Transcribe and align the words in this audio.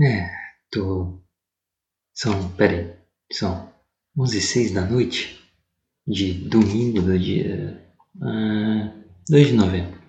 É, 0.00 0.30
tô. 0.70 1.20
São. 2.12 2.50
Peraí. 2.52 2.94
São 3.32 3.72
11 4.18 4.38
e 4.38 4.40
6 4.40 4.70
da 4.72 4.82
noite 4.82 5.42
de 6.06 6.32
domingo 6.32 7.02
do 7.02 7.18
dia. 7.18 7.82
Uh, 8.16 9.04
2 9.28 9.48
de 9.48 9.52
novembro. 9.54 10.00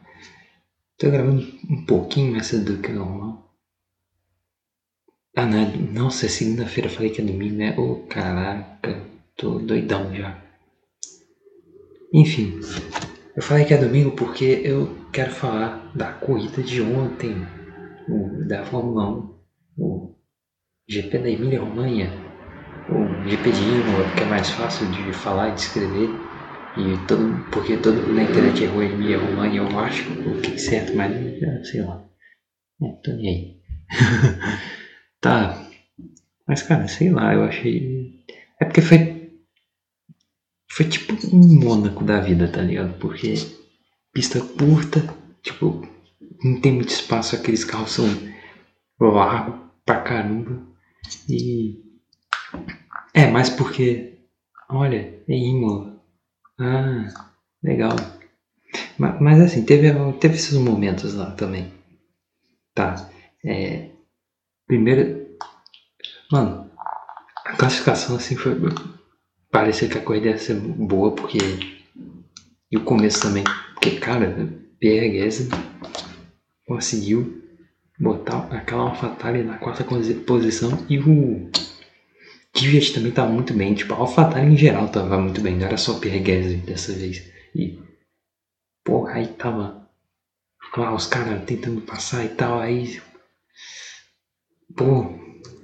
Tô 0.98 1.12
gravando 1.12 1.42
um 1.70 1.86
pouquinho 1.86 2.32
mais 2.34 2.48
cedo 2.48 2.76
do 2.76 2.82
que 2.82 2.92
normal. 2.92 3.56
Ah, 5.36 5.46
não, 5.46 5.60
é, 5.60 5.78
nossa, 5.78 6.26
é 6.26 6.30
segunda-feira, 6.30 6.90
falei 6.90 7.12
que 7.12 7.22
é 7.22 7.24
domingo, 7.24 7.56
né? 7.56 7.78
Ô, 7.78 7.92
oh, 7.92 8.08
caraca, 8.08 9.06
tô 9.36 9.60
doidão 9.60 10.16
já. 10.16 10.44
Enfim, 12.12 12.60
eu 13.36 13.44
falei 13.44 13.66
que 13.66 13.74
é 13.74 13.78
domingo 13.78 14.12
porque 14.12 14.62
eu 14.64 14.98
quero 15.14 15.32
falar 15.32 15.92
da 15.96 16.12
corrida 16.12 16.64
de 16.64 16.82
ontem, 16.82 17.36
da 18.48 18.66
Fórmula 18.66 19.10
1, 19.12 19.37
o 19.78 20.16
GP 20.88 21.18
da 21.20 21.30
Emília 21.30 21.62
Romanha, 21.62 22.10
o 22.90 23.30
GP 23.30 23.52
de 23.52 23.62
Imola, 23.62 24.16
que 24.16 24.24
é 24.24 24.26
mais 24.26 24.50
fácil 24.50 24.88
de 24.88 25.14
falar 25.14 25.50
e 25.50 25.56
de 25.56 25.62
escrever, 25.62 26.10
e 26.78 27.08
todo, 27.08 27.46
porque 27.52 27.78
todo 27.78 27.96
mundo 27.96 28.14
na 28.14 28.24
internet 28.24 28.64
errou 28.64 28.84
Emília 28.84 29.18
Romanha, 29.18 29.58
eu 29.58 29.80
acho, 29.80 30.04
o 30.12 30.42
que 30.42 30.54
é 30.54 30.58
certo, 30.58 30.96
mas 30.96 31.12
sei 31.68 31.82
lá. 31.82 32.04
É, 32.82 32.92
tô 33.04 33.12
nem 33.14 33.28
aí. 33.28 33.58
tá. 35.20 35.68
Mas 36.48 36.62
cara, 36.62 36.88
sei 36.88 37.12
lá, 37.12 37.34
eu 37.34 37.44
achei. 37.44 38.24
É 38.62 38.66
porque 38.66 38.82
foi 38.82 39.18
foi 40.72 40.86
tipo 40.86 41.14
um 41.36 41.60
Mônaco 41.60 42.04
da 42.04 42.20
vida, 42.22 42.48
tá 42.48 42.62
ligado? 42.62 42.98
Porque 43.00 43.34
pista 44.14 44.40
curta, 44.40 45.02
tipo, 45.42 45.88
não 46.44 46.62
tem 46.62 46.72
muito 46.72 46.90
espaço, 46.90 47.36
aqueles 47.36 47.66
carros 47.66 47.92
são 47.92 48.06
largos 49.00 49.67
pra 49.88 50.02
caramba. 50.02 50.62
E. 51.28 51.82
É, 53.14 53.32
mais 53.32 53.50
porque. 53.50 54.20
Olha, 54.70 55.24
é 55.28 55.34
Imola. 55.34 55.98
Ah, 56.60 57.08
legal. 57.64 57.96
Mas, 58.98 59.22
mas, 59.22 59.42
assim, 59.42 59.66
teve, 59.66 59.90
teve 60.20 60.36
esses 60.36 60.58
momentos 60.58 61.14
lá 61.16 61.32
também. 61.32 61.74
Tá. 62.76 63.10
É, 63.44 63.90
primeiro. 64.68 65.26
Mano, 66.30 66.70
a 67.46 67.56
classificação 67.56 68.18
assim 68.18 68.36
foi 68.36 68.56
parecia 69.50 69.88
que 69.88 69.98
a 69.98 70.04
corrida 70.04 70.28
ia 70.28 70.38
ser 70.38 70.56
boa, 70.56 71.16
porque. 71.16 71.38
E 72.70 72.78
o 72.78 72.84
começo 72.84 73.22
também. 73.22 73.46
Porque, 73.74 73.92
cara, 73.92 74.54
Pierre 74.78 75.18
Gasly 75.18 75.50
conseguiu 76.68 77.47
botar 78.00 78.48
aquela 78.52 78.84
AlphaTauri 78.84 79.44
na 79.44 79.58
quarta 79.58 79.84
posição 79.84 80.86
e 80.90 81.00
o 81.00 81.50
Kvyat 82.54 82.94
também 82.94 83.10
estava 83.10 83.32
muito 83.32 83.54
bem. 83.54 83.74
Tipo, 83.74 83.94
a 83.94 83.98
AlphaTauri 83.98 84.54
em 84.54 84.58
geral 84.58 84.86
estava 84.86 85.18
muito 85.18 85.42
bem, 85.42 85.56
não 85.56 85.66
era 85.66 85.78
só 85.78 86.00
Pierre 86.00 86.20
Gasly 86.20 86.58
dessa 86.58 86.94
vez. 86.94 87.24
E, 87.56 87.80
porra, 88.84 89.14
aí 89.14 89.28
tava 89.28 89.88
lá 90.76 90.94
os 90.94 91.08
caras 91.08 91.44
tentando 91.46 91.82
passar 91.82 92.24
e 92.26 92.30
tal, 92.30 92.60
aí. 92.60 93.02
Pô, 94.76 95.12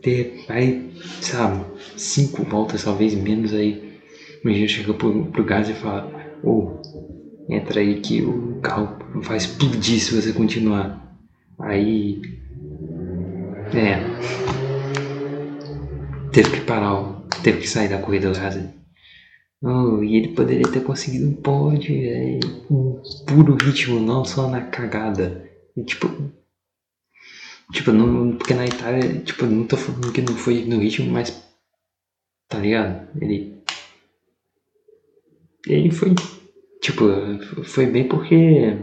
ter 0.01 0.45
aí, 0.49 0.91
sabe, 1.21 1.65
cinco 1.97 2.43
voltas, 2.43 2.83
talvez 2.83 3.13
menos 3.13 3.53
aí. 3.53 4.01
O 4.43 4.49
engenheiro 4.49 4.73
chega 4.73 4.93
pro, 4.93 5.25
pro 5.27 5.43
gás 5.43 5.69
e 5.69 5.73
fala, 5.73 6.09
ô, 6.43 6.49
oh, 6.49 7.53
entra 7.53 7.79
aí 7.79 8.01
que 8.01 8.21
o 8.21 8.59
carro 8.59 8.97
vai 9.21 9.37
explodir 9.37 9.99
se 9.99 10.13
você 10.13 10.33
continuar. 10.33 11.02
Aí. 11.59 12.21
É. 13.73 13.99
Teve 16.31 16.49
que 16.51 16.61
parar, 16.61 17.23
teve 17.43 17.59
que 17.59 17.69
sair 17.69 17.89
da 17.89 17.99
corrida 17.99 18.31
do 18.31 18.39
gás. 18.39 18.57
Oh, 19.61 20.03
e 20.03 20.17
ele 20.17 20.35
poderia 20.35 20.69
ter 20.69 20.83
conseguido 20.83 21.29
um 21.29 21.35
pódio, 21.35 21.95
é, 21.95 22.39
um 22.69 23.01
puro 23.25 23.55
ritmo, 23.55 23.99
não 23.99 24.25
só 24.25 24.49
na 24.49 24.61
cagada. 24.61 25.49
E, 25.77 25.83
tipo, 25.83 26.07
Tipo, 27.73 27.91
não, 27.91 28.37
porque 28.37 28.53
na 28.53 28.65
Itália, 28.65 29.19
tipo, 29.23 29.45
não 29.45 29.65
tô 29.65 29.75
falando 29.75 30.11
que 30.11 30.21
não 30.21 30.35
foi 30.35 30.63
no 30.63 30.79
ritmo, 30.79 31.11
mas. 31.11 31.43
Tá 32.47 32.59
ligado? 32.59 33.07
Ele. 33.19 33.63
Ele 35.67 35.91
foi. 35.91 36.13
Tipo, 36.81 37.03
foi 37.63 37.87
bem 37.87 38.07
porque. 38.07 38.77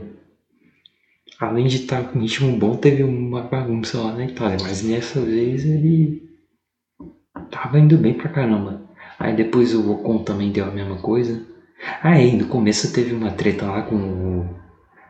Além 1.41 1.67
de 1.67 1.77
estar 1.77 2.03
tá 2.03 2.11
com 2.11 2.19
ritmo 2.19 2.55
bom, 2.59 2.77
teve 2.77 3.03
uma 3.03 3.41
bagunça 3.41 3.99
lá 3.99 4.13
na 4.13 4.27
Itália. 4.27 4.59
Mas 4.61 4.83
nessa 4.83 5.23
vez 5.23 5.65
ele. 5.65 6.23
Tava 7.51 7.81
indo 7.81 7.97
bem 7.97 8.13
pra 8.13 8.29
caramba. 8.29 8.83
Aí 9.19 9.35
depois 9.35 9.75
o 9.75 9.91
Ocon 9.91 10.19
também 10.23 10.53
deu 10.53 10.67
a 10.67 10.71
mesma 10.71 10.99
coisa. 10.99 11.43
Aí 12.03 12.37
no 12.37 12.47
começo 12.47 12.93
teve 12.93 13.15
uma 13.15 13.31
treta 13.31 13.65
lá 13.65 13.83
com 13.83 13.97
o 13.97 14.55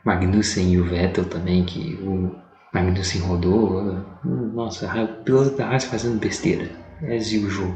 Magnussen 0.04 0.72
e 0.72 0.78
o 0.78 0.84
Vettel 0.84 1.24
também, 1.24 1.64
que 1.64 1.98
o 2.00 2.30
Magnussen 2.72 3.22
rodou. 3.22 4.04
Nossa, 4.24 4.86
o 5.02 5.24
piloto 5.24 5.56
da 5.56 5.66
Haas 5.68 5.84
fazendo 5.84 6.20
besteira. 6.20 6.70
As 7.02 7.32
usual. 7.32 7.74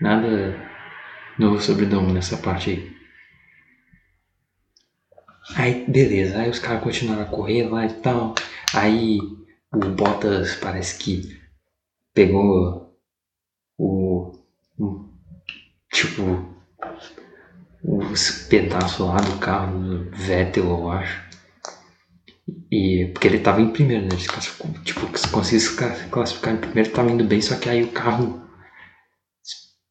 Nada 0.00 0.56
novo 1.38 1.60
sobre 1.60 1.84
o 1.84 1.88
Dom 1.88 2.12
nessa 2.12 2.36
parte 2.38 2.70
aí. 2.70 3.01
Aí, 5.56 5.84
beleza. 5.88 6.38
Aí 6.38 6.50
os 6.50 6.58
caras 6.58 6.82
continuaram 6.82 7.22
a 7.22 7.26
correr 7.26 7.68
lá 7.68 7.86
e 7.86 7.92
tal. 7.94 8.34
Aí 8.74 9.18
o 9.72 9.78
Bottas 9.78 10.54
parece 10.56 10.98
que 10.98 11.40
pegou 12.14 12.94
o. 13.78 14.32
o 14.78 15.04
tipo. 15.92 16.50
Os 17.84 18.30
pedaços 18.48 19.04
lá 19.04 19.16
do 19.16 19.38
carro 19.38 19.76
do 19.76 20.10
Vettel, 20.12 20.64
eu 20.64 20.90
acho. 20.90 21.20
E, 22.70 23.10
porque 23.12 23.26
ele 23.26 23.38
estava 23.38 23.60
em 23.60 23.70
primeiro, 23.70 24.04
né? 24.04 24.16
Tipo, 24.84 25.18
se 25.18 25.28
conseguisse 25.28 25.76
classificar 26.10 26.54
em 26.54 26.58
primeiro, 26.58 26.88
estava 26.88 27.10
indo 27.10 27.24
bem, 27.24 27.40
só 27.40 27.56
que 27.56 27.68
aí 27.68 27.82
o 27.82 27.90
carro, 27.90 28.40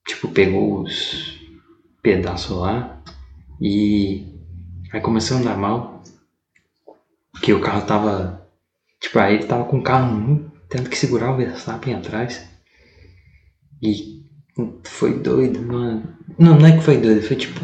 tipo, 0.08 0.30
pegou 0.30 0.84
os 0.84 1.38
pedaços 2.02 2.58
lá 2.58 3.04
e 3.60 4.41
aí 4.92 5.02
começou 5.02 5.38
a 5.38 5.40
andar 5.40 5.58
mal. 5.58 6.04
Porque 7.32 7.54
o 7.54 7.62
carro 7.62 7.86
tava, 7.86 8.48
tipo, 9.00 9.18
aí 9.20 9.36
ele 9.36 9.46
tava 9.46 9.66
com 9.66 9.80
o 9.80 9.84
carro 9.84 10.14
1, 10.14 10.52
tendo 10.70 10.90
que 10.90 10.98
segurar 10.98 11.32
o 11.32 11.38
Verstappen 11.38 11.96
atrás. 11.96 12.48
E 13.82 14.22
foi 14.84 15.20
doido, 15.20 15.62
mano. 15.62 16.16
Não, 16.38 16.58
não 16.58 16.66
é 16.66 16.78
que 16.78 16.84
foi 16.84 16.98
doido, 16.98 17.22
foi 17.22 17.36
tipo, 17.36 17.60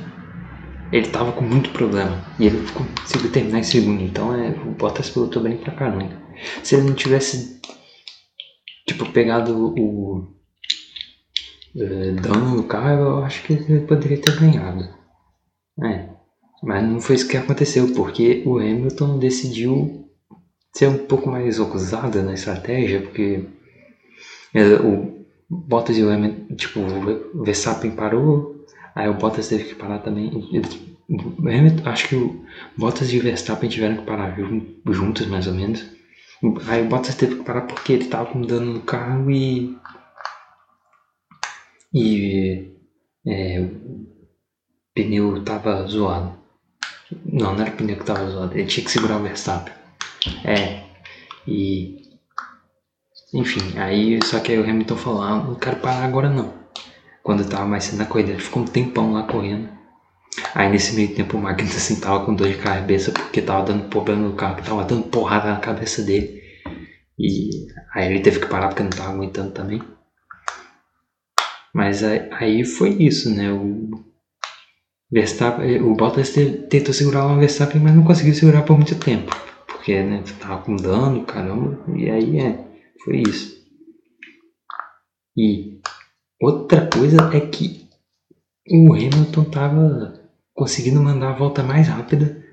ele 0.91 1.07
tava 1.07 1.31
com 1.31 1.43
muito 1.43 1.69
problema. 1.71 2.23
E 2.39 2.47
ele 2.47 2.65
conseguiu 2.71 3.31
terminar 3.31 3.59
em 3.59 3.63
segundo. 3.63 4.01
Então 4.01 4.33
é, 4.33 4.49
o 4.49 4.71
Bottas 4.71 5.09
pilotou 5.09 5.43
bem 5.43 5.57
pra 5.57 5.75
caramba. 5.75 6.21
Se 6.63 6.75
ele 6.75 6.87
não 6.87 6.95
tivesse 6.95 7.59
tipo 8.87 9.11
pegado 9.11 9.73
o 9.77 10.19
uh, 11.75 12.21
dano 12.21 12.55
no 12.55 12.63
carro, 12.63 12.89
eu 12.89 13.23
acho 13.23 13.43
que 13.43 13.53
ele 13.53 13.81
poderia 13.81 14.21
ter 14.21 14.39
ganhado. 14.39 14.87
É. 15.83 16.16
Mas 16.63 16.83
não 16.83 16.99
foi 16.99 17.15
isso 17.15 17.27
que 17.27 17.37
aconteceu, 17.37 17.93
porque 17.93 18.43
o 18.45 18.57
Hamilton 18.57 19.19
decidiu 19.19 20.09
ser 20.73 20.87
um 20.87 20.97
pouco 20.97 21.29
mais 21.29 21.59
ousado 21.59 22.21
na 22.23 22.33
estratégia, 22.33 23.01
porque 23.01 23.43
é, 24.53 24.75
o 24.75 25.25
Bottas 25.49 25.97
e 25.97 26.03
o 26.03 26.09
Hamilton, 26.09 26.55
tipo, 26.55 26.79
o 26.79 27.43
Verstappen 27.43 27.91
parou, 27.91 28.57
Aí 28.97 29.07
o 29.07 29.13
Bottas 29.13 29.47
teve 29.47 29.65
que 29.65 29.75
parar 29.75 29.99
também. 29.99 30.31
acho 31.85 32.07
que 32.07 32.15
o 32.15 32.43
Bottas 32.75 33.13
e 33.13 33.19
o 33.19 33.21
Verstappen 33.21 33.69
tiveram 33.69 33.97
que 33.97 34.05
parar 34.07 34.35
juntos, 34.35 35.27
mais 35.27 35.45
ou 35.45 35.53
menos. 35.53 35.85
Aí 36.67 36.81
o 36.81 36.89
Bottas 36.89 37.13
teve 37.13 37.35
que 37.35 37.43
parar 37.43 37.61
porque 37.61 37.93
ele 37.93 38.05
tava 38.05 38.31
com 38.31 38.41
dano 38.41 38.73
no 38.73 38.81
carro 38.81 39.29
e. 39.29 39.77
E. 41.93 42.71
É, 43.27 43.59
o 43.61 44.07
pneu 44.95 45.43
tava 45.43 45.85
zoado. 45.85 46.36
Não, 47.25 47.53
não 47.53 47.61
era 47.61 47.71
pneu 47.71 47.97
que 47.97 48.05
tava 48.05 48.29
zoado, 48.29 48.53
ele 48.53 48.67
tinha 48.67 48.83
que 48.83 48.91
segurar 48.91 49.17
o 49.17 49.23
Verstappen. 49.23 49.73
É. 50.43 50.83
E. 51.47 52.05
Enfim, 53.33 53.77
aí 53.77 54.19
só 54.23 54.39
que 54.39 54.51
aí 54.51 54.59
o 54.59 54.63
Hamilton 54.63 54.95
falou: 54.95 55.21
ah, 55.21 55.35
não 55.35 55.55
quero 55.55 55.77
parar 55.77 56.05
agora 56.05 56.29
não 56.29 56.57
quando 57.27 57.43
eu 57.43 57.49
tava 57.49 57.65
mais 57.65 57.83
cedo 57.83 57.97
na 57.97 58.05
corrida. 58.05 58.31
Ele 58.31 58.41
ficou 58.41 58.63
um 58.63 58.65
tempão 58.65 59.11
lá 59.11 59.23
correndo. 59.23 59.69
Aí 60.55 60.69
nesse 60.69 60.95
meio 60.95 61.13
tempo 61.13 61.35
o 61.35 61.41
Magnussen 61.41 61.75
assim, 61.75 61.99
tava 61.99 62.25
com 62.25 62.33
dor 62.33 62.47
de 62.47 62.57
cabeça 62.57 63.11
porque 63.11 63.41
tava 63.41 63.65
dando 63.65 63.89
problema 63.89 64.21
no 64.21 64.33
carro, 64.33 64.55
que 64.55 64.63
tava 64.63 64.85
dando 64.85 65.03
porrada 65.03 65.51
na 65.51 65.59
cabeça 65.59 66.01
dele. 66.03 66.41
E 67.19 67.67
aí 67.93 68.09
ele 68.09 68.21
teve 68.21 68.39
que 68.39 68.45
parar 68.45 68.69
porque 68.69 68.81
não 68.81 68.91
tava 68.91 69.11
aguentando 69.11 69.51
também. 69.51 69.83
Mas 71.73 72.01
aí 72.01 72.63
foi 72.63 72.91
isso, 72.91 73.29
né? 73.35 73.51
O 73.51 74.06
Verstappen, 75.09 75.81
o 75.81 75.95
Bottas 75.95 76.33
tentou 76.33 76.93
segurar 76.93 77.27
o 77.27 77.39
Verstappen, 77.39 77.81
mas 77.81 77.95
não 77.95 78.03
conseguiu 78.03 78.33
segurar 78.33 78.63
por 78.63 78.75
muito 78.75 78.99
tempo. 78.99 79.31
Porque 79.65 80.03
né, 80.03 80.23
tava 80.39 80.63
com 80.63 80.75
dano, 80.75 81.25
caramba. 81.25 81.79
E 81.95 82.09
aí 82.09 82.39
é, 82.39 82.67
foi 83.03 83.21
isso. 83.21 83.57
E 85.35 85.79
outra 86.41 86.89
coisa 86.89 87.17
é 87.33 87.39
que 87.39 87.87
o 88.69 88.93
Hamilton 88.93 89.45
tava 89.45 90.21
conseguindo 90.53 91.01
mandar 91.01 91.29
a 91.29 91.37
volta 91.37 91.63
mais 91.63 91.87
rápida 91.87 92.43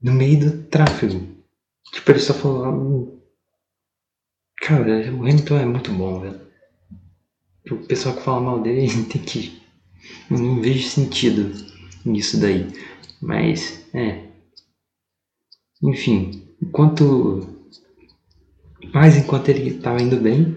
no 0.00 0.12
meio 0.12 0.40
do 0.40 0.62
tráfego. 0.68 1.28
Tipo, 1.92 2.10
ele 2.10 2.20
só 2.20 2.32
falou. 2.32 3.20
Cara, 4.62 5.12
o 5.12 5.20
Hamilton 5.20 5.58
é 5.58 5.66
muito 5.66 5.92
bom, 5.92 6.20
velho. 6.20 6.40
O 7.70 7.86
pessoal 7.86 8.16
que 8.16 8.22
fala 8.22 8.40
mal 8.40 8.62
dele 8.62 8.88
tem 9.12 9.20
que. 9.20 9.60
Eu 10.30 10.38
não 10.38 10.60
vejo 10.60 10.88
sentido 10.88 11.71
nisso 12.04 12.40
daí. 12.40 12.68
Mas, 13.20 13.86
é. 13.94 14.24
Enfim, 15.82 16.42
enquanto. 16.60 17.46
Mas 18.92 19.16
enquanto 19.16 19.48
ele 19.48 19.74
tava 19.74 20.02
indo 20.02 20.16
bem. 20.16 20.56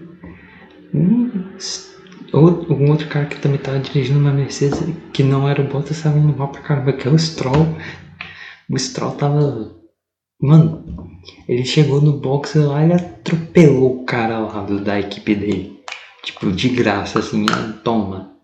Um, 0.94 2.90
outro 2.90 3.08
cara 3.08 3.26
que 3.26 3.38
também 3.40 3.58
tava 3.58 3.78
dirigindo 3.78 4.18
uma 4.18 4.32
Mercedes, 4.32 4.80
que 5.12 5.22
não 5.22 5.48
era 5.48 5.62
o 5.62 5.68
Bottas, 5.68 6.02
tava 6.02 6.18
indo 6.18 6.36
mal 6.36 6.48
pra 6.48 6.60
caramba, 6.60 6.92
que 6.92 7.06
é 7.06 7.10
o 7.10 7.18
Stroll. 7.18 7.66
O 8.68 8.78
Stroll 8.78 9.12
tava. 9.12 9.76
Mano, 10.40 10.84
ele 11.48 11.64
chegou 11.64 12.00
no 12.00 12.20
box 12.20 12.56
lá 12.56 12.84
e 12.84 12.92
atropelou 12.92 14.02
o 14.02 14.04
cara 14.04 14.38
lá 14.38 14.62
do, 14.62 14.80
da 14.82 15.00
equipe 15.00 15.34
dele. 15.34 15.80
Tipo, 16.22 16.52
de 16.52 16.68
graça, 16.68 17.20
assim, 17.20 17.46
toma. 17.82 18.36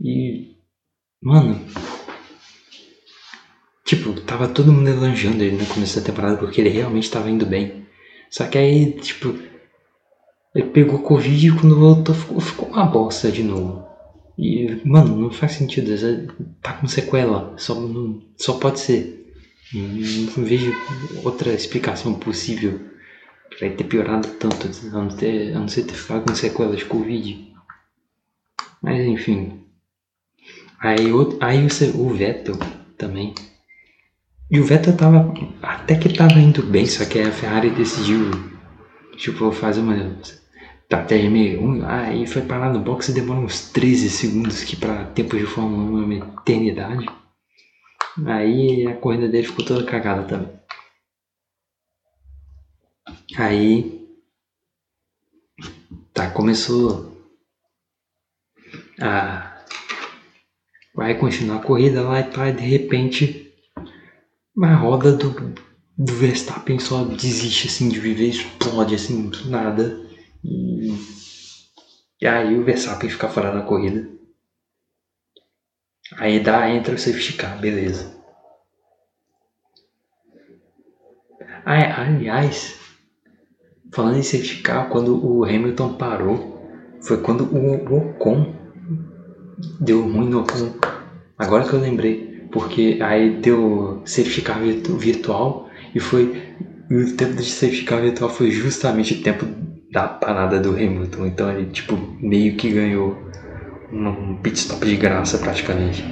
E. 0.00 0.54
Mano. 1.22 1.60
Tipo, 3.94 4.12
tava 4.22 4.48
todo 4.48 4.72
mundo 4.72 4.88
elogiando 4.88 5.44
ele 5.44 5.56
no 5.56 5.66
começo 5.66 6.00
da 6.00 6.04
temporada 6.04 6.36
porque 6.36 6.60
ele 6.60 6.68
realmente 6.68 7.08
tava 7.08 7.30
indo 7.30 7.46
bem. 7.46 7.86
Só 8.28 8.44
que 8.48 8.58
aí, 8.58 8.92
tipo. 8.92 9.38
Ele 10.52 10.68
pegou 10.70 10.98
Covid 10.98 11.46
e 11.46 11.52
quando 11.52 11.78
voltou 11.78 12.14
ficou, 12.14 12.40
ficou 12.40 12.68
uma 12.68 12.86
bosta 12.86 13.30
de 13.30 13.44
novo. 13.44 13.86
E, 14.36 14.80
mano, 14.84 15.16
não 15.16 15.30
faz 15.30 15.52
sentido. 15.52 15.92
Tá 16.60 16.72
com 16.72 16.88
sequela. 16.88 17.54
Só, 17.56 17.76
não, 17.76 18.20
só 18.36 18.54
pode 18.54 18.80
ser. 18.80 19.32
Não 19.72 20.44
vejo 20.44 20.74
outra 21.24 21.52
explicação 21.52 22.14
possível 22.14 22.80
para 23.56 23.70
ter 23.70 23.84
piorado 23.84 24.26
tanto, 24.40 24.68
a 24.92 24.98
não, 24.98 25.08
ter, 25.08 25.54
a 25.54 25.60
não 25.60 25.68
ser 25.68 25.84
ter 25.84 25.94
ficado 25.94 26.26
com 26.26 26.34
sequelas 26.34 26.78
de 26.78 26.84
Covid. 26.84 27.54
Mas 28.82 29.06
enfim. 29.06 29.64
Aí, 30.80 31.06
aí 31.40 31.62
o, 31.62 32.00
o 32.00 32.08
Vettel 32.10 32.56
também. 32.98 33.34
E 34.50 34.60
o 34.60 34.64
Vettel 34.64 34.96
tava. 34.96 35.32
Até 35.62 35.96
que 35.96 36.12
tava 36.12 36.38
indo 36.38 36.62
bem, 36.62 36.86
só 36.86 37.04
que 37.04 37.20
a 37.20 37.32
Ferrari 37.32 37.70
decidiu. 37.70 38.30
Tipo, 39.16 39.52
fazer 39.52 39.80
uma 39.80 40.18
estratégia 40.82 41.30
meio. 41.30 41.84
Aí 41.86 42.26
foi 42.26 42.42
parar 42.42 42.72
no 42.72 42.80
box 42.80 43.08
e 43.08 43.14
demorou 43.14 43.44
uns 43.44 43.70
13 43.70 44.10
segundos, 44.10 44.62
que 44.64 44.76
para 44.76 45.04
tempo 45.06 45.36
de 45.36 45.46
Fórmula 45.46 45.82
1 45.82 46.02
é 46.02 46.04
uma 46.04 46.14
eternidade. 46.40 47.06
Aí 48.26 48.86
a 48.86 48.94
corrida 48.96 49.28
dele 49.28 49.46
ficou 49.46 49.64
toda 49.64 49.84
cagada 49.84 50.24
também. 50.24 50.48
Aí. 53.36 54.04
Tá, 56.12 56.30
começou. 56.30 57.12
A. 59.00 59.64
Vai 60.94 61.18
continuar 61.18 61.56
a 61.56 61.62
corrida 61.62 62.02
lá 62.02 62.20
e 62.20 62.30
tá, 62.30 62.50
de 62.50 62.62
repente. 62.62 63.43
A 64.62 64.74
roda 64.76 65.12
do, 65.12 65.54
do 65.98 66.12
Verstappen 66.12 66.78
só 66.78 67.02
desiste 67.02 67.66
assim 67.66 67.88
de 67.88 67.98
viver, 67.98 68.28
explode 68.28 68.94
assim 68.94 69.28
do 69.28 69.50
nada. 69.50 70.00
E, 70.44 70.94
e 72.20 72.26
aí 72.26 72.56
o 72.56 72.64
Verstappen 72.64 73.10
fica 73.10 73.28
fora 73.28 73.52
da 73.52 73.62
corrida. 73.62 74.08
Aí 76.16 76.38
dá, 76.38 76.70
entra 76.70 76.94
o 76.94 76.98
safety 76.98 77.32
car, 77.32 77.60
beleza. 77.60 78.14
Aliás, 81.64 82.76
falando 83.92 84.18
em 84.18 84.22
safety 84.22 84.62
car, 84.62 84.88
quando 84.88 85.24
o 85.26 85.44
Hamilton 85.44 85.94
parou, 85.94 86.68
foi 87.00 87.20
quando 87.20 87.44
o 87.44 87.96
Ocon 87.96 88.54
deu 89.80 90.02
ruim 90.02 90.28
no 90.28 90.42
Ocon. 90.42 90.78
Agora 91.36 91.66
que 91.66 91.72
eu 91.72 91.80
lembrei, 91.80 92.33
porque 92.54 92.98
aí 93.02 93.30
deu 93.40 94.00
safety 94.04 94.44
virtual 94.96 95.68
e 95.92 95.98
foi 95.98 96.40
e 96.88 96.94
o 96.94 97.16
tempo 97.16 97.34
de 97.34 97.50
safety 97.50 97.84
virtual 97.84 98.30
foi 98.30 98.52
justamente 98.52 99.14
o 99.14 99.22
tempo 99.22 99.44
da 99.90 100.06
parada 100.06 100.60
do 100.60 100.70
Hamilton. 100.70 101.26
Então 101.26 101.50
ele 101.50 101.66
tipo 101.72 101.98
meio 102.20 102.56
que 102.56 102.70
ganhou 102.70 103.18
um 103.92 104.36
pit 104.36 104.56
stop 104.56 104.86
de 104.86 104.96
graça 104.96 105.36
praticamente. 105.38 106.04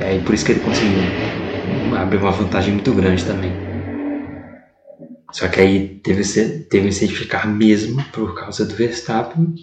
E 0.00 0.04
aí 0.04 0.20
por 0.22 0.34
isso 0.34 0.44
que 0.44 0.52
ele 0.52 0.60
conseguiu 0.60 0.98
abrir 1.96 2.18
uma 2.18 2.32
vantagem 2.32 2.74
muito 2.74 2.92
grande 2.92 3.24
também. 3.24 3.52
Só 5.30 5.46
que 5.46 5.60
aí 5.60 6.00
teve, 6.02 6.22
teve 6.68 6.88
que 6.88 7.14
ficar 7.14 7.46
mesmo 7.46 8.02
por 8.12 8.34
causa 8.34 8.64
do 8.64 8.74
Verstappen. 8.74 9.54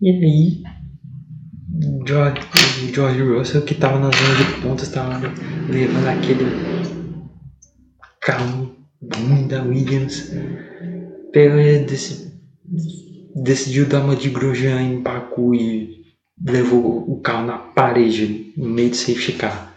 E 0.00 0.08
aí 0.08 0.62
George, 2.06 2.40
George 2.92 3.22
Russell 3.22 3.62
que 3.62 3.74
estava 3.74 3.98
na 3.98 4.10
zona 4.10 4.34
de 4.34 4.62
pontas 4.62 4.88
estava 4.88 5.20
levando 5.68 6.08
aquele 6.08 6.44
carro 8.20 8.76
ruim 9.14 9.46
da 9.46 9.62
Williams. 9.62 10.30
Pegou, 11.32 11.58
decidiu 13.34 13.86
dar 13.86 14.04
uma 14.04 14.16
de 14.16 14.30
Grosjean 14.30 14.82
em 14.82 15.00
Baku 15.00 15.54
e 15.54 16.02
levou 16.44 17.10
o 17.10 17.20
carro 17.20 17.46
na 17.46 17.58
parede, 17.58 18.52
no 18.56 18.68
meio 18.68 18.90
de 18.90 18.96
safety 18.96 19.32
car. 19.32 19.74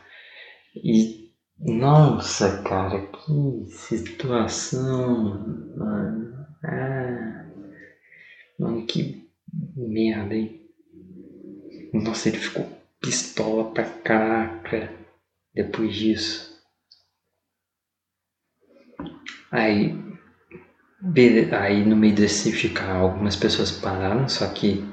E, 0.76 1.32
nossa, 1.60 2.62
cara, 2.64 3.08
que 3.08 3.66
situação, 3.70 5.74
mano. 5.78 6.36
Ah, 6.64 7.46
mano, 8.60 8.86
que 8.86 9.30
merda, 9.76 10.34
hein? 10.34 10.65
Nossa, 12.04 12.28
ele 12.28 12.38
ficou 12.38 12.68
pistola 13.00 13.72
pra 13.72 13.84
caraca 13.84 14.92
depois 15.54 15.96
disso. 15.96 16.54
Aí, 19.50 19.96
aí 21.52 21.86
no 21.86 21.96
meio 21.96 22.14
desse 22.14 22.50
safety 22.50 22.74
car, 22.74 22.98
algumas 22.98 23.36
pessoas 23.36 23.72
pararam, 23.72 24.28
só 24.28 24.46
que 24.48 24.84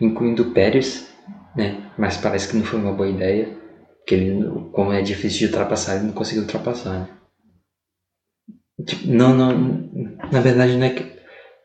incluindo 0.00 0.42
o 0.42 0.52
Pérez, 0.52 1.08
né? 1.54 1.92
Mas 1.96 2.16
parece 2.16 2.48
que 2.48 2.56
não 2.56 2.64
foi 2.64 2.80
uma 2.80 2.92
boa 2.92 3.08
ideia, 3.08 3.56
porque 3.98 4.14
ele, 4.14 4.44
como 4.72 4.92
é 4.92 5.00
difícil 5.00 5.38
de 5.38 5.46
ultrapassar, 5.46 5.96
ele 5.96 6.06
não 6.06 6.14
conseguiu 6.14 6.42
ultrapassar, 6.42 7.00
né? 7.00 7.18
Tipo, 8.84 9.06
não, 9.06 9.32
não, 9.32 9.52
na 10.32 10.40
verdade 10.40 10.76
não 10.76 10.86
é 10.86 10.90
que 10.90 11.21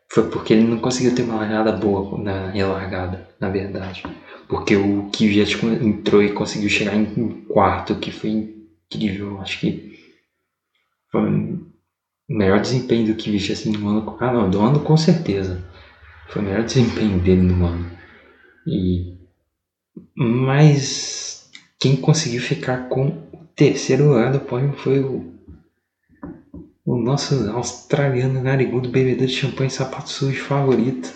foi 0.10 0.30
porque 0.30 0.54
ele 0.54 0.64
não 0.64 0.80
conseguiu 0.80 1.14
ter 1.14 1.24
uma 1.24 1.36
largada 1.36 1.72
boa 1.72 2.18
na 2.18 2.50
relargada, 2.50 3.28
na 3.40 3.50
verdade. 3.50 4.04
Porque 4.48 4.76
o 4.76 5.10
Kvyat 5.12 5.66
entrou 5.66 6.24
e 6.24 6.32
conseguiu 6.32 6.70
chegar 6.70 6.96
em 6.96 7.46
quarto, 7.46 7.96
que 7.96 8.12
foi 8.12 8.30
incrível. 8.30 9.42
Acho 9.42 9.60
que 9.60 10.00
foi 11.12 11.22
o 11.22 11.68
melhor 12.30 12.60
desempenho 12.60 13.08
do 13.08 13.22
Kvyat 13.22 13.52
assim 13.52 13.72
no 13.72 13.90
ano. 13.90 14.18
Ah, 14.20 14.32
não, 14.32 14.50
do 14.50 14.62
ano 14.62 14.80
com 14.80 14.96
certeza. 14.96 15.64
Foi 16.30 16.42
o 16.42 16.46
melhor 16.46 16.64
desempenho 16.64 17.20
dele 17.20 17.42
no 17.42 17.66
ano. 17.66 17.92
E 18.66 19.18
mas 20.16 21.50
quem 21.80 21.96
conseguiu 21.96 22.42
ficar 22.42 22.90
com 22.90 23.08
o 23.08 23.46
terceiro 23.56 24.10
lugar 24.10 24.32
do 24.32 24.40
pódio 24.40 24.74
foi 24.74 25.00
o, 25.00 25.37
o 26.88 26.96
nosso 26.96 27.52
australiano 27.52 28.42
narigudo 28.42 28.88
bebedor 28.88 29.28
de 29.28 29.34
champanhe 29.34 29.70
sapato 29.70 30.10
sujo 30.10 30.42
favorito. 30.46 31.14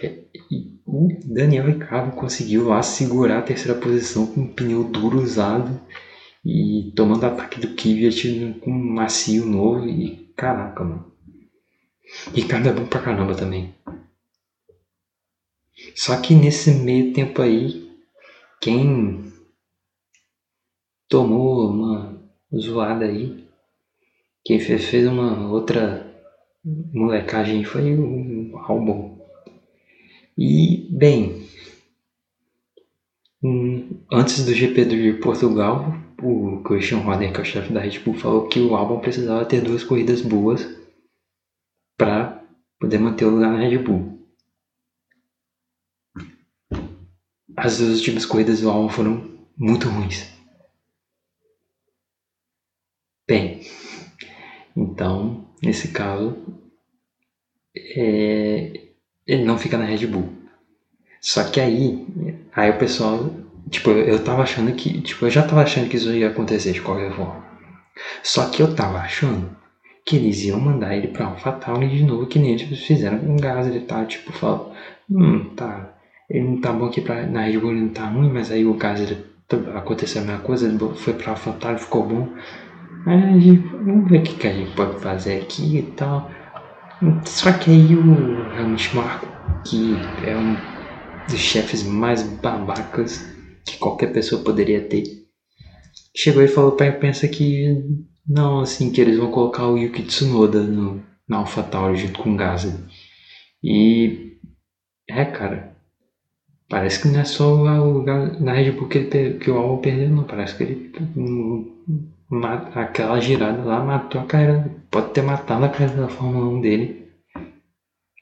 É, 0.00 0.24
e 0.48 0.78
o 0.86 1.08
Daniel 1.24 1.66
Ricciardo 1.66 2.14
conseguiu 2.14 2.68
lá 2.68 2.80
segurar 2.80 3.40
a 3.40 3.42
terceira 3.42 3.76
posição 3.76 4.28
com 4.28 4.42
um 4.42 4.54
pneu 4.54 4.84
duro 4.84 5.20
usado 5.20 5.80
e 6.44 6.92
tomando 6.94 7.26
ataque 7.26 7.58
do 7.58 7.74
Kvyat 7.74 8.60
com 8.60 8.70
um 8.70 8.94
macio 8.94 9.44
novo 9.44 9.88
e 9.88 10.32
caraca, 10.36 10.84
mano. 10.84 11.12
Ricardo 12.32 12.68
é 12.68 12.72
bom 12.72 12.86
pra 12.86 13.02
caramba 13.02 13.34
também. 13.34 13.74
Só 15.96 16.16
que 16.20 16.36
nesse 16.36 16.70
meio 16.70 17.12
tempo 17.12 17.42
aí, 17.42 17.90
quem 18.60 19.32
tomou 21.08 21.68
uma 21.68 22.16
zoada 22.54 23.06
aí, 23.06 23.49
quem 24.50 24.58
fez, 24.58 24.84
fez 24.86 25.06
uma 25.06 25.48
outra 25.48 26.12
molecagem 26.92 27.62
foi 27.62 27.94
o 27.94 28.58
álbum. 28.58 29.16
E, 30.36 30.88
bem, 30.90 31.46
antes 34.10 34.44
do 34.44 34.52
GP 34.52 34.84
de 34.86 35.12
Portugal, 35.20 35.94
o 36.20 36.60
Christian 36.64 36.98
Horner, 36.98 37.32
que 37.32 37.38
é 37.38 37.42
o 37.42 37.44
chefe 37.44 37.72
da 37.72 37.78
Red 37.78 38.00
Bull, 38.00 38.14
falou 38.14 38.48
que 38.48 38.58
o 38.58 38.74
álbum 38.74 38.98
precisava 38.98 39.44
ter 39.44 39.60
duas 39.60 39.84
corridas 39.84 40.20
boas 40.20 40.66
para 41.96 42.44
poder 42.80 42.98
manter 42.98 43.26
o 43.26 43.30
lugar 43.30 43.52
na 43.52 43.60
Red 43.60 43.78
Bull. 43.78 44.18
as 47.56 47.78
duas 47.78 47.98
últimas 47.98 48.26
corridas 48.26 48.62
do 48.62 48.68
Albon 48.68 48.88
foram 48.88 49.48
muito 49.56 49.88
ruins. 49.88 50.28
Bem, 53.28 53.60
então, 55.00 55.46
nesse 55.62 55.88
caso, 55.88 56.36
é, 57.74 58.70
ele 59.26 59.44
não 59.44 59.56
fica 59.56 59.78
na 59.78 59.84
Red 59.86 60.06
Bull. 60.06 60.28
Só 61.22 61.42
que 61.42 61.58
aí, 61.58 62.06
aí 62.52 62.68
o 62.68 62.76
pessoal, 62.76 63.30
tipo, 63.70 63.92
eu 63.92 64.22
tava 64.22 64.42
achando 64.42 64.74
que, 64.74 65.00
tipo, 65.00 65.24
eu 65.24 65.30
já 65.30 65.42
tava 65.42 65.62
achando 65.62 65.88
que 65.88 65.96
isso 65.96 66.12
ia 66.12 66.28
acontecer 66.28 66.72
de 66.72 66.82
qualquer 66.82 67.16
forma. 67.16 67.42
Só 68.22 68.44
que 68.44 68.62
eu 68.62 68.74
tava 68.74 68.98
achando 68.98 69.50
que 70.04 70.16
eles 70.16 70.42
iam 70.42 70.60
mandar 70.60 70.94
ele 70.94 71.08
pra 71.08 71.24
AlphaTauri 71.24 71.88
de 71.88 72.04
novo, 72.04 72.26
que 72.26 72.38
nem 72.38 72.52
eles 72.52 72.80
fizeram 72.80 73.18
com 73.20 73.34
o 73.36 73.40
Gasly, 73.40 73.80
tá? 73.80 74.04
Tipo, 74.04 74.32
falou, 74.34 74.70
hum, 75.10 75.54
tá, 75.56 75.94
ele 76.28 76.44
não 76.44 76.60
tá 76.60 76.74
bom 76.74 76.84
aqui 76.84 77.00
pra, 77.00 77.24
na 77.24 77.40
Red 77.40 77.58
Bull, 77.58 77.70
ele 77.72 77.80
não 77.80 77.88
tá 77.88 78.04
ruim, 78.04 78.28
mas 78.28 78.50
aí 78.50 78.66
o 78.66 78.74
Gasly 78.74 79.16
aconteceu 79.74 80.20
a 80.20 80.24
mesma 80.26 80.42
coisa, 80.42 80.68
ele 80.68 80.78
foi 80.96 81.14
pra 81.14 81.30
AlphaTauri, 81.30 81.78
ficou 81.78 82.02
bom. 82.02 82.28
Aí, 83.06 83.56
vamos 83.56 84.10
ver 84.10 84.20
o 84.20 84.22
que, 84.22 84.34
que 84.34 84.46
a 84.46 84.52
gente 84.52 84.74
pode 84.74 85.00
fazer 85.00 85.40
aqui 85.40 85.78
e 85.78 85.82
tal. 85.82 86.30
Só 87.24 87.52
que 87.52 87.70
aí 87.70 87.94
o 87.96 88.54
Helmut 88.54 88.94
Marko, 88.94 89.26
que 89.64 89.94
é 90.26 90.36
um 90.36 90.56
dos 91.26 91.38
chefes 91.38 91.82
mais 91.82 92.22
babacas 92.22 93.26
que 93.64 93.78
qualquer 93.78 94.12
pessoa 94.12 94.42
poderia 94.42 94.82
ter, 94.82 95.04
chegou 96.14 96.42
e 96.42 96.48
falou 96.48 96.72
para 96.72 96.92
pensa 96.92 97.26
que 97.26 98.06
não, 98.28 98.60
assim, 98.60 98.92
que 98.92 99.00
eles 99.00 99.18
vão 99.18 99.30
colocar 99.30 99.66
o 99.66 99.78
Yuki 99.78 100.02
Tsunoda 100.02 100.62
no, 100.62 101.02
na 101.28 101.38
AlphaTauri 101.38 101.96
junto 101.96 102.22
com 102.22 102.32
o 102.32 102.36
Gasly. 102.36 102.74
E 103.62 104.38
é, 105.08 105.24
cara, 105.24 105.76
parece 106.68 107.00
que 107.02 107.08
não 107.08 107.20
é 107.20 107.24
só 107.24 107.54
o, 107.54 108.02
na 108.02 108.52
Red 108.52 108.72
Bull 108.72 108.88
que, 108.88 108.98
ele, 108.98 109.38
que 109.38 109.50
o 109.50 109.56
Albon 109.56 109.78
perdeu, 109.78 110.10
não. 110.10 110.24
Parece 110.24 110.56
que 110.56 110.62
ele 110.62 110.92
aquela 112.74 113.20
girada 113.20 113.62
lá 113.64 113.82
matou 113.84 114.20
a 114.20 114.26
carreira. 114.26 114.70
Pode 114.90 115.12
ter 115.12 115.22
matado 115.22 115.64
a 115.64 115.68
carreira 115.68 116.02
da 116.02 116.08
Fórmula 116.08 116.46
1 116.58 116.60
dele. 116.60 117.12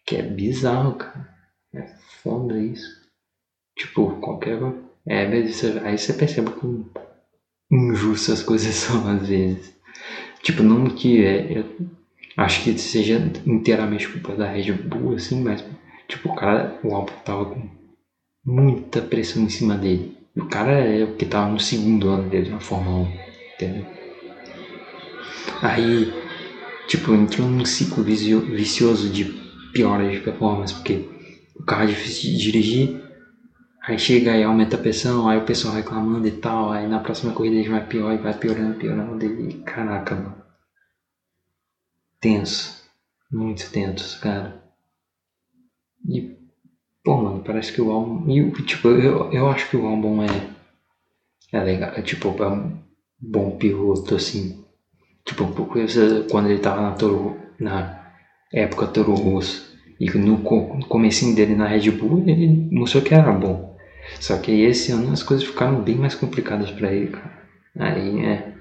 Que 0.07 0.17
é 0.17 0.23
bizarro, 0.23 0.95
cara. 0.95 1.29
É 1.75 1.87
foda 2.23 2.59
isso. 2.59 2.89
Tipo, 3.77 4.19
qualquer. 4.21 4.59
É, 5.07 5.27
aí 5.27 5.99
você 5.99 6.13
percebe 6.15 6.51
como 6.51 6.91
injustas 7.71 8.41
as 8.41 8.45
coisas 8.45 8.75
são 8.75 9.07
às 9.09 9.29
vezes. 9.29 9.75
Tipo, 10.43 10.63
não 10.63 10.87
que 10.87 11.25
é. 11.25 11.65
Acho 12.37 12.63
que 12.63 12.79
seja 12.79 13.21
inteiramente 13.47 14.09
culpa 14.09 14.35
da 14.35 14.51
Red 14.51 14.73
Bull, 14.73 15.15
assim, 15.15 15.43
mas. 15.43 15.65
Tipo, 16.09 16.31
o 16.31 16.35
cara, 16.35 16.81
o 16.83 16.95
álbum 16.95 17.13
tava 17.25 17.45
com 17.47 17.69
muita 18.45 19.03
pressão 19.03 19.43
em 19.43 19.51
cima 19.51 19.77
dele. 19.77 20.17
O 20.35 20.47
cara 20.47 20.73
é 20.73 21.05
o 21.05 21.17
que 21.17 21.27
tava 21.27 21.51
no 21.51 21.61
segundo 21.61 22.09
ano 22.09 22.31
dele 22.31 22.49
na 22.49 22.61
Fórmula 22.61 23.09
1, 23.09 23.55
entendeu? 23.55 23.98
Aí, 25.63 26.09
tipo, 26.87 27.15
entrou 27.15 27.49
num 27.49 27.65
ciclo 27.65 28.03
vicioso 28.03 29.09
de 29.11 29.25
piora 29.73 30.09
de 30.09 30.21
performance, 30.21 30.75
porque 30.75 31.01
o 31.55 31.63
carro 31.65 31.85
é 31.85 31.87
difícil 31.87 32.31
de 32.31 32.39
dirigir, 32.39 32.91
aí 33.83 33.99
chega 33.99 34.37
e 34.37 34.43
aumenta 34.43 34.77
a 34.77 34.79
pressão, 34.79 35.29
aí 35.29 35.39
o 35.39 35.43
pessoal 35.43 35.75
reclamando 35.75 36.27
e 36.27 36.33
tal, 36.33 36.71
aí 36.71 36.87
na 36.87 37.01
próxima 37.01 37.33
corrida 37.33 37.57
ele 37.57 37.69
vai 37.69 37.81
pior 37.81 38.13
e 38.13 38.19
vai 38.19 38.35
piorando, 38.35 38.77
piorando, 38.77 39.25
e 39.25 39.55
caraca, 39.65 40.15
mano. 40.15 40.37
Tenso. 42.21 42.73
Muito 43.31 43.71
tenso, 43.71 44.19
cara. 44.21 44.57
E, 46.09 46.27
pô, 47.05 47.17
mano, 47.17 47.41
parece 47.41 47.73
que 47.73 47.81
o 47.81 47.91
álbum. 47.91 48.29
E, 48.31 48.63
tipo, 48.63 48.89
eu, 48.89 49.31
eu 49.31 49.49
acho 49.49 49.69
que 49.69 49.77
o 49.77 49.87
álbum 49.87 50.23
é. 50.23 50.49
É 51.53 51.61
legal. 51.61 51.91
É, 51.95 52.03
tipo, 52.03 52.35
é 52.43 52.49
um 52.49 52.73
bom 53.21 53.51
piloto, 53.51 54.15
assim. 54.15 54.57
Tipo, 55.29 55.47
quando 56.31 56.49
ele 56.49 56.59
tava 56.59 56.81
na 56.81 56.93
Toro, 56.93 57.37
na 57.61 58.03
época 58.51 58.87
Toro 58.87 59.13
Rosso 59.13 59.77
e 60.01 60.09
no 60.17 60.39
comecinho 60.89 61.37
dele 61.37 61.55
na 61.55 61.67
Red 61.67 61.91
Bull, 61.91 62.25
ele 62.27 62.67
mostrou 62.73 63.03
que 63.03 63.13
era 63.13 63.31
bom. 63.31 63.77
Só 64.19 64.39
que 64.39 64.51
esse 64.63 64.91
ano 64.91 65.13
as 65.13 65.23
coisas 65.23 65.47
ficaram 65.47 65.83
bem 65.83 65.97
mais 65.97 66.15
complicadas 66.15 66.71
para 66.71 66.91
ele, 66.91 67.09
cara. 67.09 67.43
Aí 67.79 68.25
é 68.25 68.55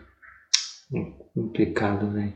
complicado, 1.34 2.12
velho. 2.12 2.34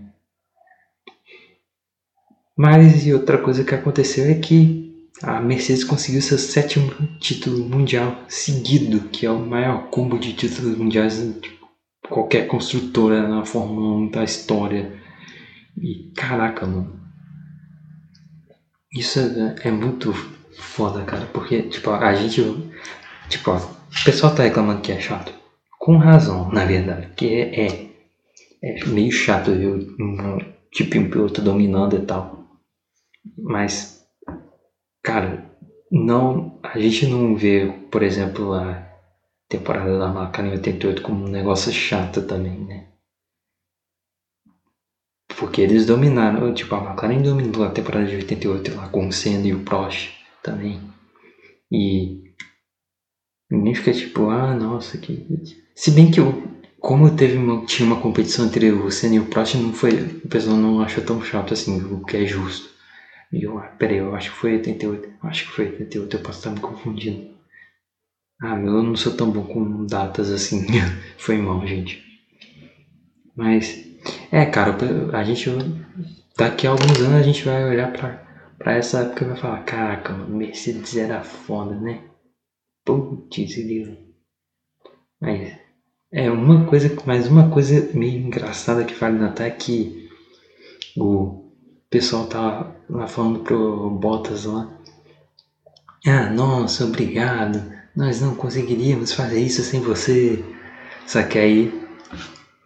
Mas 2.55 3.05
e 3.05 3.13
outra 3.13 3.37
coisa 3.37 3.65
que 3.65 3.75
aconteceu 3.75 4.31
é 4.31 4.35
que 4.35 5.09
a 5.21 5.41
Mercedes 5.41 5.83
conseguiu 5.83 6.21
seu 6.21 6.37
sétimo 6.37 6.89
título 7.19 7.67
mundial 7.67 8.23
seguido, 8.29 9.09
que 9.09 9.25
é 9.25 9.29
o 9.29 9.45
maior 9.45 9.89
combo 9.89 10.17
de 10.17 10.31
títulos 10.33 10.77
mundiais 10.77 11.17
de 11.17 11.60
qualquer 12.11 12.45
construtora 12.45 13.27
na 13.27 13.45
Fórmula 13.45 13.97
1 13.97 14.11
da 14.11 14.23
história. 14.23 14.93
E 15.77 16.11
caraca, 16.15 16.67
mano. 16.67 16.99
Isso 18.93 19.19
é, 19.19 19.55
é 19.63 19.71
muito 19.71 20.13
foda, 20.53 21.03
cara, 21.05 21.25
porque, 21.33 21.63
tipo, 21.63 21.89
a 21.91 22.13
gente. 22.13 22.41
Tipo, 23.29 23.51
o 23.51 24.03
pessoal 24.03 24.35
tá 24.35 24.43
reclamando 24.43 24.81
que 24.81 24.91
é 24.91 24.99
chato. 24.99 25.33
Com 25.79 25.97
razão, 25.97 26.51
na 26.51 26.65
verdade, 26.65 27.07
porque 27.07 27.25
é, 27.25 27.65
é, 27.65 27.89
é 28.61 28.85
meio 28.85 29.11
chato 29.11 29.51
ver 29.51 29.67
um, 29.99 30.37
tipo 30.71 30.99
um 30.99 31.09
piloto 31.09 31.41
dominando 31.41 31.95
e 31.95 32.05
tal. 32.05 32.45
Mas, 33.37 34.05
cara, 35.01 35.49
não, 35.91 36.59
a 36.61 36.77
gente 36.77 37.07
não 37.07 37.35
vê, 37.35 37.73
por 37.89 38.03
exemplo, 38.03 38.53
a 38.53 38.90
temporada 39.51 39.99
da 39.99 40.07
McLaren 40.07 40.51
88 40.51 41.01
como 41.01 41.25
um 41.25 41.29
negócio 41.29 41.71
chato 41.73 42.21
também, 42.21 42.57
né? 42.59 42.87
Porque 45.37 45.61
eles 45.61 45.85
dominaram, 45.85 46.53
tipo, 46.53 46.73
a 46.73 46.83
McLaren 46.83 47.21
dominou 47.21 47.65
a 47.65 47.71
temporada 47.71 48.07
de 48.07 48.15
88 48.15 48.75
lá 48.75 48.87
com 48.87 49.07
o 49.07 49.11
Senna 49.11 49.47
e 49.47 49.53
o 49.53 49.63
Prost 49.63 50.11
também. 50.41 50.79
E 51.69 52.21
ninguém 53.49 53.75
fica 53.75 53.91
tipo, 53.91 54.29
ah, 54.29 54.53
nossa, 54.53 54.97
que. 54.97 55.27
Se 55.75 55.91
bem 55.91 56.11
que 56.11 56.19
eu, 56.19 56.43
como 56.79 57.15
teve 57.15 57.37
uma, 57.37 57.65
tinha 57.65 57.87
uma 57.87 58.01
competição 58.01 58.45
entre 58.45 58.71
o 58.71 58.89
Senna 58.89 59.15
e 59.15 59.19
o 59.19 59.25
Prost, 59.25 59.55
não 59.55 59.73
foi, 59.73 59.91
o 60.23 60.29
pessoal 60.29 60.55
não 60.55 60.81
achou 60.81 61.03
tão 61.03 61.21
chato 61.21 61.53
assim, 61.53 61.81
o 61.81 62.05
que 62.05 62.17
é 62.17 62.25
justo. 62.25 62.69
E 63.33 63.43
eu, 63.43 63.59
peraí, 63.77 63.97
eu 63.97 64.15
acho 64.15 64.31
que 64.31 64.37
foi 64.37 64.53
88, 64.53 65.09
acho 65.23 65.45
que 65.45 65.51
foi 65.51 65.65
88, 65.65 66.17
eu 66.17 66.23
posso 66.23 66.39
estar 66.39 66.51
me 66.51 66.59
confundindo. 66.59 67.30
Ah, 68.41 68.55
eu 68.57 68.81
não 68.81 68.95
sou 68.95 69.15
tão 69.15 69.29
bom 69.29 69.45
com 69.45 69.85
datas 69.85 70.31
assim. 70.31 70.65
Foi 71.15 71.37
mal, 71.37 71.65
gente. 71.67 72.01
Mas, 73.35 73.85
é, 74.31 74.47
cara, 74.47 74.75
a 75.13 75.23
gente. 75.23 75.47
Daqui 76.35 76.65
a 76.65 76.71
alguns 76.71 76.99
anos 77.01 77.19
a 77.19 77.21
gente 77.21 77.45
vai 77.45 77.63
olhar 77.63 77.93
pra, 77.93 78.25
pra 78.57 78.73
essa 78.73 79.01
época 79.01 79.23
e 79.23 79.27
vai 79.27 79.37
falar: 79.37 79.63
Caraca, 79.63 80.13
Mercedes 80.13 80.97
era 80.97 81.21
foda, 81.21 81.75
né? 81.75 82.01
Putz, 82.83 83.55
grilo. 83.57 83.95
Mas, 85.19 85.55
é 86.11 86.31
uma 86.31 86.65
coisa. 86.65 86.97
Mas 87.05 87.27
uma 87.27 87.51
coisa 87.51 87.91
meio 87.93 88.25
engraçada 88.25 88.83
que 88.83 88.95
vale 88.95 89.19
notar 89.19 89.45
é 89.45 89.51
que 89.51 90.09
o 90.97 91.51
pessoal 91.91 92.25
tá 92.25 92.75
lá 92.89 93.05
falando 93.05 93.41
pro 93.41 93.91
Bottas 93.91 94.45
lá. 94.45 94.67
Ah, 96.07 96.31
nossa, 96.31 96.85
obrigado 96.85 97.80
nós 97.95 98.21
não 98.21 98.35
conseguiríamos 98.35 99.13
fazer 99.13 99.39
isso 99.39 99.61
sem 99.63 99.81
você. 99.81 100.43
Só 101.05 101.23
que 101.23 101.37
aí, 101.37 101.87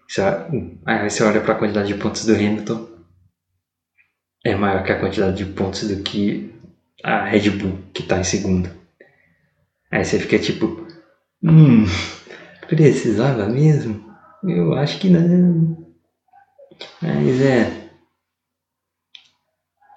já, 0.07 0.47
aí 0.85 1.09
você 1.09 1.23
olha 1.23 1.41
para 1.41 1.53
a 1.53 1.57
quantidade 1.57 1.87
de 1.87 1.95
pontos 1.95 2.25
do 2.25 2.33
Hamilton, 2.33 2.87
é 4.43 4.55
maior 4.55 4.83
que 4.83 4.91
a 4.91 4.99
quantidade 4.99 5.37
de 5.37 5.45
pontos 5.45 5.87
do 5.87 6.03
que 6.03 6.53
a 7.03 7.23
Red 7.23 7.49
Bull, 7.49 7.79
que 7.93 8.03
está 8.03 8.19
em 8.19 8.23
segundo. 8.23 8.69
Aí 9.91 10.03
você 10.03 10.19
fica 10.19 10.37
tipo, 10.37 10.85
hum, 11.43 11.85
precisava 12.67 13.47
mesmo? 13.47 14.03
Eu 14.43 14.73
acho 14.73 14.99
que 14.99 15.09
não. 15.09 15.85
Mas 17.01 17.41
é. 17.41 17.85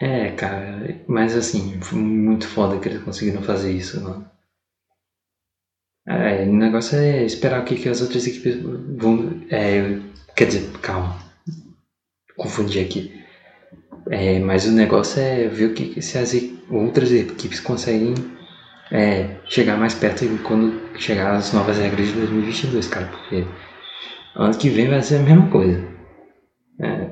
É, 0.00 0.30
cara, 0.30 1.02
mas 1.08 1.37
assim, 1.37 1.80
foi 1.80 1.99
muito 1.99 2.47
foda 2.47 2.78
que 2.78 2.88
eles 2.88 3.02
conseguiram 3.02 3.42
fazer 3.42 3.73
isso, 3.73 4.00
mano. 4.00 4.30
É, 6.09 6.43
o 6.45 6.55
negócio 6.55 6.99
é 6.99 7.23
esperar 7.23 7.61
o 7.61 7.65
que, 7.67 7.77
que 7.77 7.88
as 7.88 8.00
outras 8.00 8.27
equipes 8.27 8.57
vão. 8.97 9.43
É, 9.50 9.99
quer 10.35 10.47
dizer, 10.47 10.71
calma. 10.81 11.19
Confundi 12.35 12.81
aqui. 12.81 13.23
É, 14.11 14.38
mas 14.38 14.65
o 14.65 14.73
negócio 14.73 15.21
é 15.21 15.49
ver 15.49 15.67
o 15.67 15.75
que, 15.75 16.00
se 16.00 16.17
as 16.17 16.35
outras 16.71 17.12
equipes 17.12 17.61
conseguem 17.61 18.15
é, 18.91 19.37
chegar 19.45 19.77
mais 19.77 19.95
perto 19.95 20.25
quando 20.45 20.99
chegar 20.99 21.35
as 21.35 21.53
novas 21.53 21.77
regras 21.77 22.07
de 22.07 22.15
2022, 22.15 22.88
cara. 22.88 23.07
Porque 23.09 23.45
ano 24.35 24.57
que 24.57 24.71
vem 24.71 24.88
vai 24.88 25.03
ser 25.03 25.17
a 25.17 25.23
mesma 25.23 25.50
coisa. 25.50 25.87
É. 26.81 27.11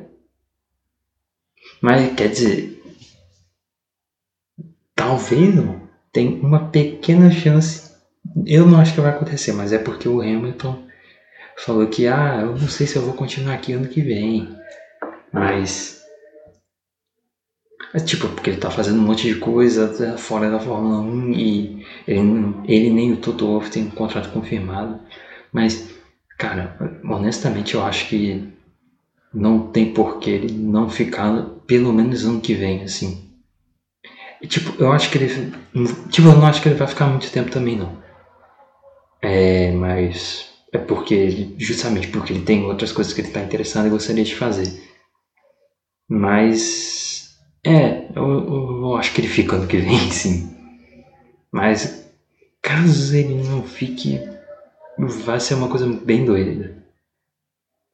Mas 1.82 2.14
quer 2.14 2.28
dizer, 2.28 2.82
talvez 4.94 5.54
não, 5.54 5.82
tem 6.10 6.40
uma 6.40 6.70
pequena 6.70 7.30
chance 7.30 7.85
Eu 8.44 8.66
não 8.66 8.78
acho 8.78 8.94
que 8.94 9.00
vai 9.00 9.10
acontecer, 9.10 9.52
mas 9.52 9.72
é 9.72 9.78
porque 9.78 10.08
o 10.08 10.20
Hamilton 10.20 10.86
falou 11.56 11.86
que, 11.86 12.06
ah, 12.06 12.40
eu 12.42 12.56
não 12.56 12.68
sei 12.68 12.86
se 12.86 12.96
eu 12.96 13.02
vou 13.02 13.14
continuar 13.14 13.54
aqui 13.54 13.72
ano 13.72 13.88
que 13.88 14.02
vem. 14.02 14.54
Mas. 15.32 16.02
É 17.94 17.98
tipo, 18.00 18.28
porque 18.28 18.50
ele 18.50 18.58
tá 18.58 18.70
fazendo 18.70 18.98
um 18.98 19.04
monte 19.04 19.32
de 19.32 19.38
coisa 19.38 20.18
fora 20.18 20.50
da 20.50 20.60
Fórmula 20.60 21.00
1 21.00 21.32
e 21.32 21.86
ele, 22.06 22.54
ele 22.66 22.90
nem 22.90 23.12
o 23.12 23.16
Toto 23.16 23.46
Wolff 23.46 23.70
tem 23.70 23.84
um 23.84 23.90
contrato 23.90 24.30
confirmado. 24.32 25.00
Mas, 25.52 25.88
cara, 26.36 26.76
honestamente 27.04 27.74
eu 27.74 27.82
acho 27.82 28.08
que 28.08 28.52
não 29.32 29.70
tem 29.70 29.94
porquê 29.94 30.30
ele 30.30 30.52
não 30.52 30.90
ficar 30.90 31.42
pelo 31.66 31.92
menos 31.92 32.24
ano 32.24 32.40
que 32.40 32.54
vem, 32.54 32.82
assim. 32.82 33.30
E, 34.42 34.46
tipo, 34.46 34.74
eu 34.82 34.92
acho 34.92 35.10
que 35.10 35.18
ele. 35.18 35.52
Tipo, 36.10 36.28
eu 36.28 36.36
não 36.36 36.46
acho 36.46 36.60
que 36.60 36.68
ele 36.68 36.76
vai 36.76 36.88
ficar 36.88 37.06
muito 37.06 37.30
tempo 37.30 37.50
também, 37.50 37.76
não. 37.76 38.05
É, 39.26 39.72
mas. 39.72 40.48
É 40.72 40.78
porque. 40.78 41.52
Justamente 41.58 42.08
porque 42.08 42.32
ele 42.32 42.44
tem 42.44 42.64
outras 42.64 42.92
coisas 42.92 43.12
que 43.12 43.20
ele 43.20 43.28
está 43.28 43.42
interessado 43.42 43.86
e 43.86 43.90
gostaria 43.90 44.22
de 44.22 44.36
fazer. 44.36 44.80
Mas. 46.08 47.36
É, 47.64 48.06
eu, 48.14 48.24
eu, 48.24 48.70
eu 48.82 48.96
acho 48.96 49.12
que 49.12 49.20
ele 49.20 49.28
fica 49.28 49.56
ano 49.56 49.66
que 49.66 49.78
vem, 49.78 49.98
sim. 50.12 50.48
Mas. 51.50 52.06
Caso 52.62 53.16
ele 53.16 53.42
não 53.48 53.64
fique. 53.64 54.20
Vai 54.96 55.40
ser 55.40 55.54
uma 55.54 55.68
coisa 55.68 55.88
bem 55.88 56.24
doida. 56.24 56.84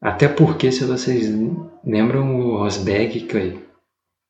Até 0.01 0.29
porque, 0.29 0.71
se 0.71 0.85
vocês 0.85 1.33
lembram, 1.85 2.41
o 2.41 2.59
Rosberg, 2.59 3.21
que 3.21 3.59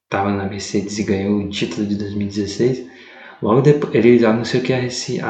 estava 0.05 0.31
na 0.33 0.49
Mercedes 0.49 0.99
e 0.99 1.03
ganhou 1.03 1.41
o 1.41 1.49
título 1.49 1.87
de 1.87 1.97
2016, 1.97 2.87
logo 3.43 3.61
depois 3.61 3.95
ele 3.95 4.25
anunciou 4.25 4.63
que 4.63 4.73
ia 4.73 4.89
se 4.91 5.21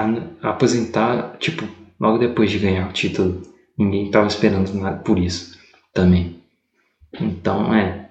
aposentar, 0.43 1.37
tipo, 1.39 1.67
logo 1.99 2.19
depois 2.19 2.51
de 2.51 2.59
ganhar 2.59 2.89
o 2.89 2.93
título. 2.93 3.43
Ninguém 3.77 4.07
estava 4.07 4.27
esperando 4.27 4.73
nada 4.75 4.99
por 4.99 5.19
isso 5.19 5.59
também. 5.93 6.41
Então, 7.21 7.75
é. 7.75 8.11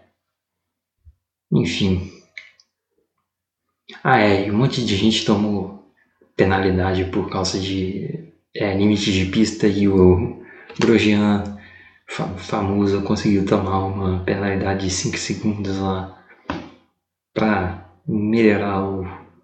Enfim. 1.52 2.12
Ah, 4.04 4.20
é, 4.20 4.48
e 4.48 4.52
um 4.52 4.58
monte 4.58 4.84
de 4.86 4.96
gente 4.96 5.26
tomou 5.26 5.94
penalidade 6.36 7.06
por 7.06 7.30
causa 7.30 7.60
de 7.60 8.32
é, 8.56 8.74
limite 8.76 9.12
de 9.12 9.26
pista 9.26 9.68
e 9.68 9.88
o 9.88 10.42
Grosjean 10.80 11.44
famoso 12.08 13.02
conseguiu 13.04 13.46
tomar 13.46 13.86
uma 13.86 14.24
penalidade 14.24 14.86
de 14.86 14.92
5 14.92 15.18
segundos 15.18 15.78
lá 15.78 16.22
para 17.34 17.90
melhorar 18.08 18.84
o 18.84 19.01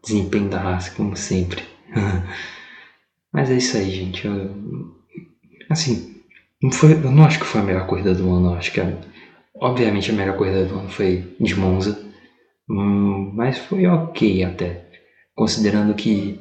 desempenho 0.08 0.50
da 0.50 0.60
raça, 0.60 0.92
como 0.92 1.16
sempre. 1.16 1.64
Mas 3.32 3.50
é 3.52 3.58
isso 3.58 3.78
aí, 3.78 3.90
gente. 3.92 4.26
Eu, 4.26 4.96
assim, 5.70 6.22
não 6.62 6.72
foi, 6.72 6.94
eu 6.94 7.12
não 7.12 7.26
acho 7.26 7.40
que 7.40 7.46
foi 7.46 7.62
a 7.62 7.64
melhor 7.64 7.86
corrida 7.86 8.14
do 8.16 8.30
ano. 8.32 8.54
acho 8.56 8.72
que, 8.72 8.80
obviamente, 9.56 10.10
a 10.10 10.14
melhor 10.14 10.36
corrida 10.38 10.66
do 10.66 10.78
ano 10.78 10.90
foi 10.90 11.36
de 11.40 11.56
Monza. 11.56 12.00
Hum, 12.70 13.32
mas 13.36 13.58
foi 13.58 13.86
ok 13.86 14.44
até. 14.44 14.90
Considerando 15.36 15.94
que 15.94 16.40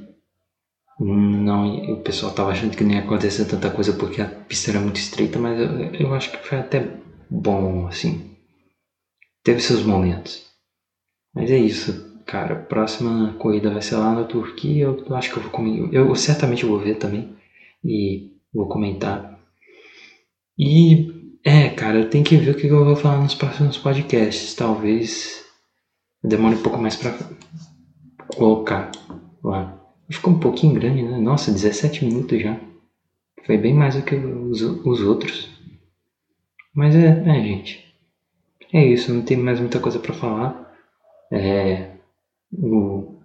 não, 0.98 1.92
o 1.92 2.02
pessoal 2.02 2.32
tava 2.32 2.50
achando 2.50 2.76
que 2.76 2.82
não 2.82 2.92
ia 2.92 3.00
acontecer 3.00 3.44
tanta 3.44 3.70
coisa 3.70 3.92
porque 3.92 4.20
a 4.22 4.26
pista 4.26 4.70
era 4.70 4.80
muito 4.80 4.96
estreita, 4.96 5.38
mas 5.38 5.58
eu, 5.58 5.68
eu 5.94 6.14
acho 6.14 6.30
que 6.30 6.38
foi 6.38 6.58
até 6.58 6.82
bom, 7.28 7.86
assim. 7.86 8.34
Teve 9.44 9.60
seus 9.60 9.82
momentos. 9.82 10.42
Mas 11.34 11.50
é 11.50 11.58
isso, 11.58 12.15
cara. 12.26 12.54
A 12.54 12.62
próxima 12.62 13.34
corrida 13.38 13.70
vai 13.70 13.80
ser 13.80 13.96
lá 13.96 14.12
na 14.12 14.24
Turquia. 14.24 14.84
Eu 14.84 15.16
acho 15.16 15.32
que 15.32 15.38
eu 15.38 15.42
vou 15.42 15.52
comer. 15.52 15.88
Eu 15.92 16.14
certamente 16.14 16.66
vou 16.66 16.78
ver 16.78 16.96
também. 16.96 17.34
E 17.84 18.32
vou 18.52 18.68
comentar. 18.68 19.38
E 20.58 21.38
é, 21.44 21.68
cara, 21.68 21.98
eu 21.98 22.10
tenho 22.10 22.24
que 22.24 22.36
ver 22.36 22.50
o 22.50 22.54
que 22.56 22.66
eu 22.66 22.84
vou 22.84 22.96
falar 22.96 23.20
nos 23.20 23.34
próximos 23.34 23.78
podcasts. 23.78 24.54
Talvez 24.54 25.44
demore 26.22 26.56
um 26.56 26.62
pouco 26.62 26.78
mais 26.78 26.96
pra 26.96 27.16
colocar 28.28 28.90
lá. 29.42 29.80
Ficou 30.10 30.34
um 30.34 30.40
pouquinho 30.40 30.74
grande, 30.74 31.02
né? 31.02 31.18
Nossa, 31.18 31.52
17 31.52 32.04
minutos 32.04 32.40
já. 32.40 32.58
Foi 33.44 33.56
bem 33.56 33.74
mais 33.74 33.94
do 33.94 34.02
que 34.02 34.16
os, 34.16 34.60
os 34.60 35.00
outros. 35.02 35.48
Mas 36.74 36.94
é, 36.94 37.22
é, 37.26 37.40
gente. 37.42 37.86
É 38.72 38.84
isso, 38.84 39.12
não 39.12 39.22
tem 39.22 39.36
mais 39.36 39.60
muita 39.60 39.78
coisa 39.78 39.98
para 39.98 40.12
falar. 40.12 40.74
É, 41.30 41.95
o 42.52 43.20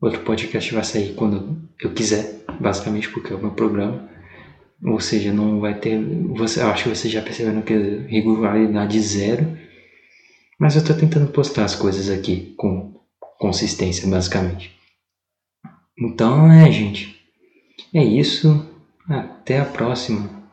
outro 0.00 0.20
podcast 0.20 0.72
vai 0.72 0.84
sair 0.84 1.14
quando 1.14 1.68
eu 1.80 1.92
quiser, 1.92 2.44
basicamente 2.60 3.08
porque 3.10 3.32
é 3.32 3.36
o 3.36 3.40
meu 3.40 3.52
programa. 3.52 4.08
Ou 4.84 5.00
seja, 5.00 5.32
não 5.32 5.60
vai 5.60 5.78
ter. 5.78 5.98
Você, 6.36 6.60
eu 6.60 6.68
acho 6.68 6.84
que 6.84 6.88
vocês 6.90 7.12
já 7.12 7.22
perceberam 7.22 7.62
que 7.62 7.72
é 7.72 8.06
regularidade 8.06 9.00
zero. 9.00 9.56
Mas 10.58 10.74
eu 10.74 10.82
estou 10.82 10.96
tentando 10.96 11.30
postar 11.30 11.64
as 11.64 11.74
coisas 11.74 12.10
aqui 12.10 12.54
com 12.56 12.94
consistência, 13.38 14.08
basicamente. 14.08 14.76
Então 15.98 16.50
é, 16.50 16.70
gente. 16.70 17.18
É 17.92 18.04
isso. 18.04 18.68
Até 19.08 19.60
a 19.60 19.64
próxima. 19.64 20.43